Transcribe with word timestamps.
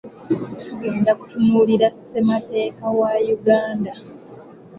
Tugenda 0.61 1.11
kutunuulira 1.19 1.87
ssemateeka 1.95 2.85
wa 2.99 3.11
Uganda. 3.35 3.91